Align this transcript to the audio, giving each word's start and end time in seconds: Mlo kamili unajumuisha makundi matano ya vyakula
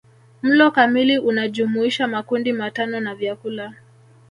Mlo 0.41 0.71
kamili 0.71 1.17
unajumuisha 1.19 2.07
makundi 2.07 2.53
matano 2.53 3.09
ya 3.09 3.15
vyakula 3.15 3.73